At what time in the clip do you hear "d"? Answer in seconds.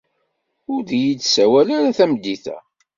0.87-0.89